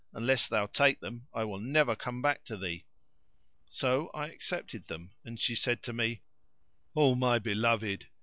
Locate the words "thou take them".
0.47-1.27